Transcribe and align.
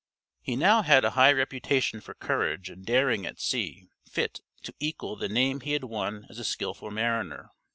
He 0.41 0.55
now 0.55 0.81
had 0.81 1.05
a 1.05 1.11
high 1.11 1.31
reputation 1.31 2.01
for 2.01 2.15
courage 2.15 2.71
and 2.71 2.83
daring 2.83 3.23
at 3.27 3.39
sea 3.39 3.87
fit 4.09 4.41
to 4.63 4.73
equal 4.79 5.15
the 5.15 5.29
name 5.29 5.59
he 5.61 5.73
had 5.73 5.83
won 5.83 6.25
as 6.27 6.39
a 6.39 6.43
skilful 6.43 6.89
mariner. 6.89 7.51